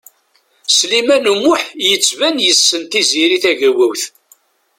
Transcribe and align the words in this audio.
Sliman 0.77 1.25
U 1.31 1.33
Muḥ 1.43 1.61
yettban 1.87 2.35
yessen 2.45 2.81
Tiziri 2.91 3.37
Tagawawt. 3.43 4.03